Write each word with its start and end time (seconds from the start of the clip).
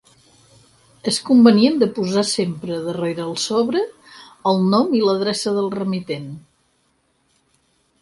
És 1.11 1.19
convenient 1.27 1.77
de 1.83 1.89
posar 1.99 2.23
sempre, 2.31 2.79
darrere 2.87 3.25
el 3.27 3.37
sobre, 3.45 3.85
el 4.53 4.67
nom 4.75 4.99
i 5.01 5.05
l'adreça 5.07 5.57
del 5.61 5.73
remitent. 5.79 6.31